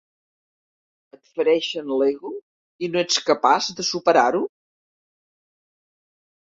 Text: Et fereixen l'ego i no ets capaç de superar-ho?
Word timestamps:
Et 1.17 1.29
fereixen 1.41 1.93
l'ego 1.99 2.33
i 2.87 2.91
no 2.95 3.03
ets 3.05 3.23
capaç 3.29 3.71
de 3.81 3.87
superar-ho? 3.93 4.45